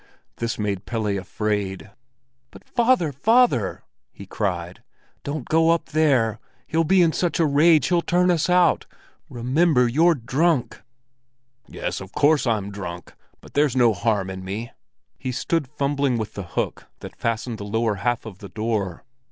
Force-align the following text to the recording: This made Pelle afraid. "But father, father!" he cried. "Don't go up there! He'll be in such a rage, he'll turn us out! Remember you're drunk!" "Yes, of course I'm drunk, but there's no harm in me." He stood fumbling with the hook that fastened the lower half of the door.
This 0.37 0.57
made 0.57 0.87
Pelle 0.87 1.05
afraid. 1.19 1.91
"But 2.49 2.63
father, 2.67 3.11
father!" 3.11 3.83
he 4.11 4.25
cried. 4.25 4.81
"Don't 5.23 5.47
go 5.47 5.69
up 5.69 5.89
there! 5.89 6.39
He'll 6.65 6.83
be 6.83 7.03
in 7.03 7.13
such 7.13 7.39
a 7.39 7.45
rage, 7.45 7.89
he'll 7.89 8.01
turn 8.01 8.31
us 8.31 8.49
out! 8.49 8.87
Remember 9.29 9.87
you're 9.87 10.15
drunk!" 10.15 10.81
"Yes, 11.67 12.01
of 12.01 12.13
course 12.13 12.47
I'm 12.47 12.71
drunk, 12.71 13.13
but 13.41 13.53
there's 13.53 13.75
no 13.75 13.93
harm 13.93 14.31
in 14.31 14.43
me." 14.43 14.71
He 15.19 15.31
stood 15.31 15.67
fumbling 15.67 16.17
with 16.17 16.33
the 16.33 16.43
hook 16.57 16.87
that 17.01 17.15
fastened 17.15 17.59
the 17.59 17.63
lower 17.63 17.97
half 17.97 18.25
of 18.25 18.39
the 18.39 18.49
door. 18.49 19.03